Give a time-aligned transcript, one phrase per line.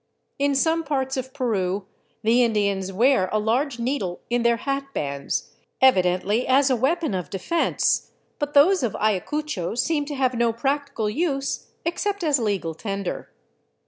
[0.39, 1.85] In some parts of Peru
[2.23, 7.29] the Indians wear a large needle in their hat bands, evidently as a weapon of
[7.29, 8.09] defense,
[8.39, 13.29] but those of Ayacucho seem to have no practical use, except as legal tender.